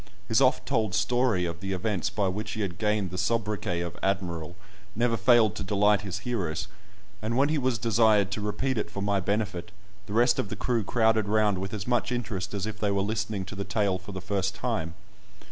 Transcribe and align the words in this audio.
His 0.27 0.41
oft 0.41 0.65
told 0.65 0.95
story 0.95 1.45
of 1.45 1.59
the 1.59 1.73
events 1.73 2.09
by 2.09 2.27
which 2.27 2.53
he 2.53 2.61
had 2.61 2.79
gained 2.79 3.11
the 3.11 3.19
sobriquet 3.19 3.81
of 3.81 3.95
"Admiral" 4.01 4.55
never 4.95 5.15
failed 5.15 5.53
to 5.57 5.63
delight 5.63 6.01
his 6.01 6.17
hearers, 6.25 6.67
and 7.21 7.37
when 7.37 7.49
he 7.49 7.59
was 7.59 7.77
desired 7.77 8.31
to 8.31 8.41
repeat 8.41 8.79
it 8.79 8.89
for 8.89 9.03
my 9.03 9.19
benefit, 9.19 9.69
the 10.07 10.13
rest 10.13 10.39
of 10.39 10.49
the 10.49 10.55
crew 10.55 10.83
crowded 10.83 11.27
round 11.27 11.59
with 11.59 11.71
as 11.71 11.85
much 11.85 12.11
interest 12.11 12.55
as 12.55 12.65
if 12.65 12.79
they 12.79 12.89
were 12.89 13.03
listening 13.03 13.45
to 13.45 13.53
the 13.55 13.63
tale 13.63 13.99
for 13.99 14.11
the 14.11 14.19
first 14.21 14.55
time. 14.55 14.95